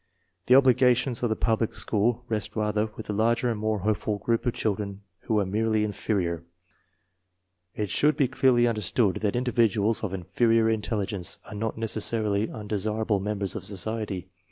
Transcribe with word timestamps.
The 0.47 0.55
obligations 0.55 1.21
of 1.21 1.29
the 1.29 1.35
public 1.35 1.75
school 1.75 2.25
rest 2.27 2.55
rather 2.55 2.89
with 2.97 3.05
the 3.05 3.13
larger 3.13 3.51
and 3.51 3.59
more 3.59 3.77
hopeful 3.81 4.17
group 4.17 4.47
of 4.47 4.53
children 4.55 5.03
who 5.25 5.37
are 5.39 5.45
merely 5.45 5.83
inferior. 5.83 6.43
It 7.75 7.91
should 7.91 8.17
be 8.17 8.27
clearly 8.27 8.65
understood 8.65 9.17
that 9.17 9.35
individuals 9.35 10.03
of 10.03 10.11
inferior 10.15 10.71
intelligence 10.71 11.37
are 11.45 11.53
not 11.53 11.77
necessarily 11.77 12.49
undesirable 12.49 13.19
members 13.19 13.55
of 13.55 13.63
society. 13.63 14.27